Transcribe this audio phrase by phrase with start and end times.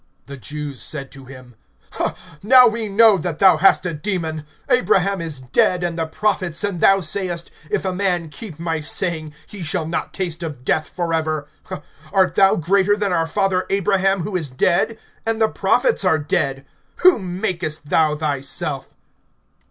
[0.25, 1.53] (52)The Jews said to him:
[2.41, 4.47] Now we know that thou hast a demon.
[4.67, 9.35] Abraham is dead, and the prophets; and thou sayest: If a man keep my saying,
[9.45, 11.45] he shall not taste of death, forever.
[11.67, 14.97] (53)Art thou greater than our father Abraham, who is dead?
[15.23, 16.65] And the prophets are dead.
[17.01, 18.95] Whom makest thou thyself?